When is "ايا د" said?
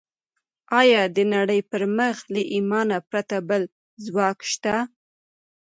0.79-1.17